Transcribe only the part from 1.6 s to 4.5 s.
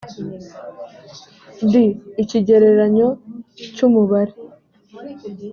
d ikigereranyo cy umubare